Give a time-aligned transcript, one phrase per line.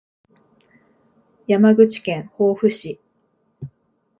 [1.45, 2.99] 山口県防府市